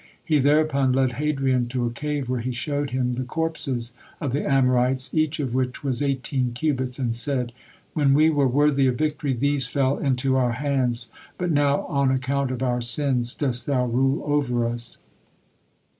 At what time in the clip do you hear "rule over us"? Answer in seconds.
13.85-14.97